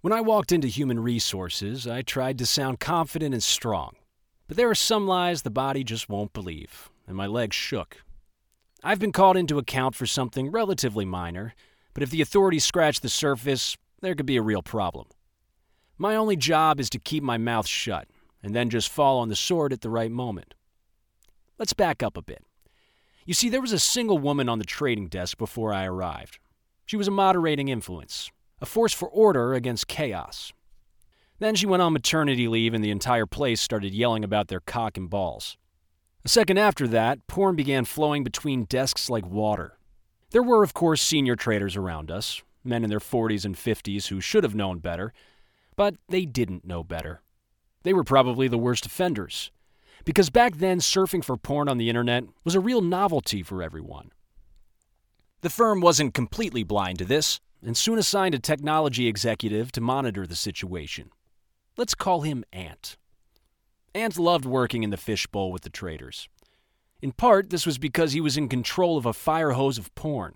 [0.00, 3.96] When I walked into human resources, I tried to sound confident and strong.
[4.46, 8.04] But there are some lies the body just won't believe, and my legs shook.
[8.84, 11.52] I've been called into account for something relatively minor,
[11.94, 15.08] but if the authorities scratch the surface, there could be a real problem.
[15.98, 18.06] My only job is to keep my mouth shut,
[18.40, 20.54] and then just fall on the sword at the right moment.
[21.58, 22.44] Let's back up a bit.
[23.24, 26.38] You see, there was a single woman on the trading desk before I arrived.
[26.86, 28.30] She was a moderating influence,
[28.60, 30.52] a force for order against chaos.
[31.38, 34.96] Then she went on maternity leave, and the entire place started yelling about their cock
[34.96, 35.56] and balls.
[36.24, 39.78] A second after that, porn began flowing between desks like water.
[40.30, 44.20] There were, of course, senior traders around us, men in their 40s and 50s who
[44.20, 45.12] should have known better,
[45.76, 47.22] but they didn't know better.
[47.84, 49.52] They were probably the worst offenders,
[50.04, 54.10] because back then surfing for porn on the internet was a real novelty for everyone.
[55.40, 60.26] The firm wasn't completely blind to this, and soon assigned a technology executive to monitor
[60.26, 61.10] the situation.
[61.76, 62.96] Let's call him Ant.
[63.94, 66.28] Ant loved working in the fishbowl with the traders.
[67.00, 70.34] In part, this was because he was in control of a fire hose of porn.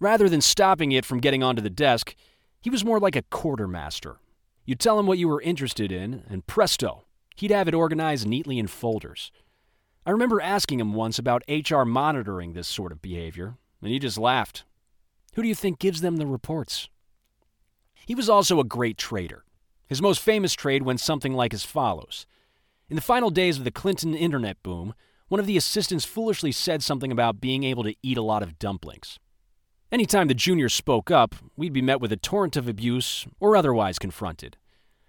[0.00, 2.14] Rather than stopping it from getting onto the desk,
[2.60, 4.18] he was more like a quartermaster.
[4.64, 7.04] You'd tell him what you were interested in, and presto,
[7.36, 9.32] he'd have it organized neatly in folders.
[10.04, 14.18] I remember asking him once about HR monitoring this sort of behavior, and he just
[14.18, 14.64] laughed.
[15.38, 16.88] Who do you think gives them the reports?
[18.04, 19.44] He was also a great trader.
[19.86, 22.26] His most famous trade went something like as follows
[22.90, 24.94] in the final days of the Clinton internet boom,
[25.28, 28.58] one of the assistants foolishly said something about being able to eat a lot of
[28.58, 29.20] dumplings.
[29.92, 34.00] Anytime the junior spoke up, we'd be met with a torrent of abuse or otherwise
[34.00, 34.56] confronted.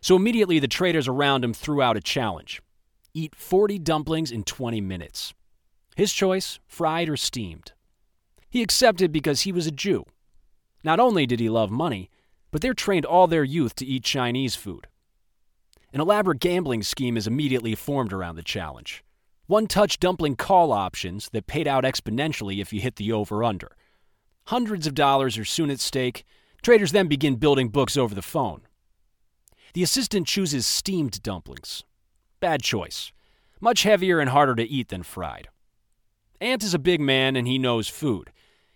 [0.00, 2.62] So immediately the traders around him threw out a challenge
[3.12, 5.34] eat 40 dumplings in 20 minutes.
[5.96, 7.72] His choice fried or steamed.
[8.52, 10.04] He accepted because he was a Jew.
[10.84, 12.10] Not only did he love money,
[12.50, 14.88] but they're trained all their youth to eat Chinese food.
[15.90, 19.02] An elaborate gambling scheme is immediately formed around the challenge.
[19.46, 23.74] One touch dumpling call options that paid out exponentially if you hit the over under.
[24.48, 26.22] Hundreds of dollars are soon at stake.
[26.60, 28.60] Traders then begin building books over the phone.
[29.72, 31.84] The assistant chooses steamed dumplings.
[32.38, 33.12] Bad choice.
[33.62, 35.48] Much heavier and harder to eat than fried.
[36.38, 38.30] Ant is a big man and he knows food.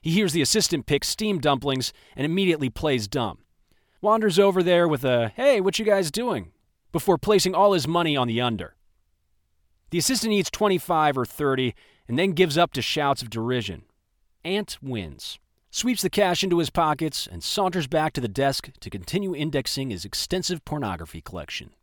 [0.07, 3.39] He hears the assistant pick steam dumplings and immediately plays dumb.
[4.01, 6.53] Wanders over there with a, hey, what you guys doing?
[6.93, 8.75] before placing all his money on the under.
[9.91, 11.75] The assistant eats 25 or 30
[12.09, 13.83] and then gives up to shouts of derision.
[14.45, 15.39] Ant wins,
[15.71, 19.91] sweeps the cash into his pockets, and saunters back to the desk to continue indexing
[19.91, 21.75] his extensive pornography collection.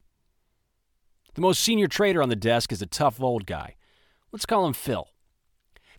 [1.35, 3.75] The most senior trader on the desk is a tough old guy.
[4.31, 5.09] Let's call him Phil.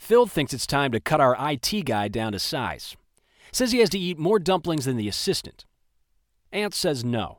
[0.05, 2.95] Phil thinks it's time to cut our IT guy down to size.
[3.53, 5.65] Says he has to eat more dumplings than the assistant.
[6.53, 7.39] Ant says no.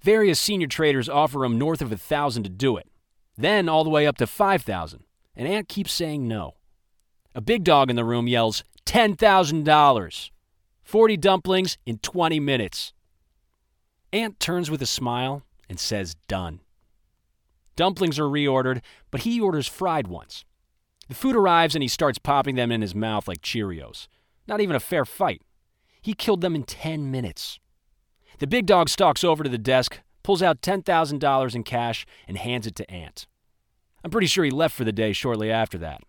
[0.00, 2.88] Various senior traders offer him north of a thousand to do it,
[3.36, 5.04] then all the way up to five thousand,
[5.36, 6.54] and Ant keeps saying no.
[7.34, 10.30] A big dog in the room yells, ten thousand dollars.
[10.82, 12.94] Forty dumplings in twenty minutes.
[14.10, 16.60] Ant turns with a smile and says done.
[17.76, 18.80] Dumplings are reordered,
[19.10, 20.46] but he orders fried ones.
[21.10, 24.06] The food arrives and he starts popping them in his mouth like Cheerios.
[24.46, 25.42] Not even a fair fight.
[26.00, 27.58] He killed them in 10 minutes.
[28.38, 32.68] The big dog stalks over to the desk, pulls out $10,000 in cash, and hands
[32.68, 33.26] it to Ant.
[34.04, 36.00] I'm pretty sure he left for the day shortly after that.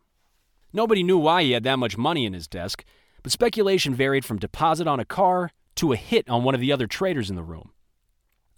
[0.71, 2.85] Nobody knew why he had that much money in his desk,
[3.23, 6.71] but speculation varied from deposit on a car to a hit on one of the
[6.71, 7.71] other traders in the room.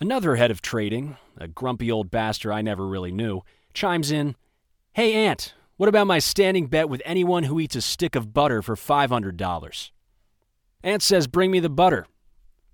[0.01, 3.43] Another head of trading, a grumpy old bastard I never really knew,
[3.73, 4.35] chimes in
[4.91, 8.61] Hey, Ant, what about my standing bet with anyone who eats a stick of butter
[8.61, 9.91] for $500?
[10.84, 12.07] Ant says, Bring me the butter.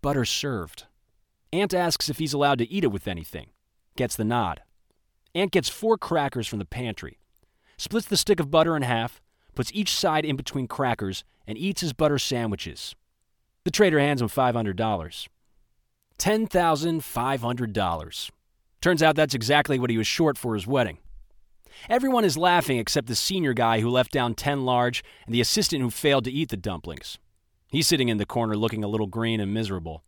[0.02, 0.86] Butter served.
[1.54, 3.48] Ant asks if he's allowed to eat it with anything.
[3.96, 4.62] Gets the nod.
[5.34, 7.18] Ant gets four crackers from the pantry,
[7.78, 9.22] splits the stick of butter in half,
[9.56, 12.96] puts each side in between crackers, and eats his butter sandwiches.
[13.64, 15.28] The trader hands him $500.
[16.18, 18.32] $10,500.
[18.82, 20.98] Turns out that's exactly what he was short for his wedding.
[21.88, 25.82] Everyone is laughing except the senior guy who left down 10 large and the assistant
[25.82, 27.18] who failed to eat the dumplings.
[27.68, 30.04] He's sitting in the corner looking a little green and miserable.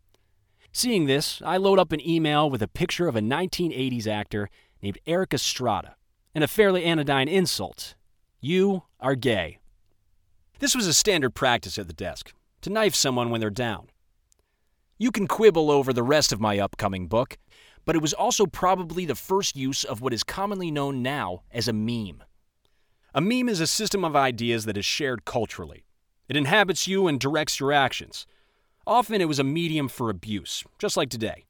[0.72, 4.48] Seeing this, I load up an email with a picture of a 1980s actor
[4.82, 5.96] named Erik Estrada
[6.34, 7.94] and a fairly anodyne insult.
[8.40, 9.58] You are gay.
[10.58, 12.32] This was a standard practice at the desk
[12.62, 13.88] to knife someone when they're down.
[14.98, 17.36] You can quibble over the rest of my upcoming book,
[17.84, 21.68] but it was also probably the first use of what is commonly known now as
[21.68, 22.22] a meme.
[23.14, 25.84] A meme is a system of ideas that is shared culturally.
[26.28, 28.26] It inhabits you and directs your actions.
[28.86, 31.44] Often it was a medium for abuse, just like today.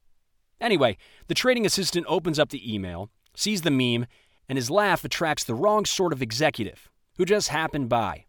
[0.59, 0.97] Anyway,
[1.27, 4.07] the trading assistant opens up the email, sees the meme,
[4.49, 8.25] and his laugh attracts the wrong sort of executive who just happened by.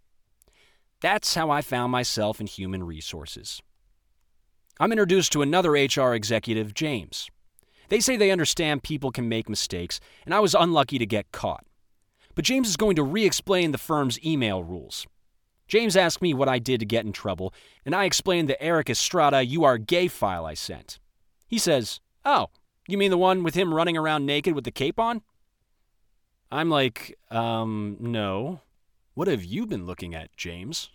[1.01, 3.61] That's how I found myself in human resources.
[4.81, 7.29] I'm introduced to another HR executive, James.
[7.89, 11.65] They say they understand people can make mistakes, and I was unlucky to get caught.
[12.35, 15.07] But James is going to re explain the firm's email rules.
[15.67, 17.55] James asked me what I did to get in trouble,
[17.85, 20.99] and I explained the Erik Estrada You Are Gay file I sent.
[21.47, 22.49] He says, Oh,
[22.87, 25.23] you mean the one with him running around naked with the cape on?
[26.51, 28.61] I'm like, um, no.
[29.15, 30.91] What have you been looking at, James?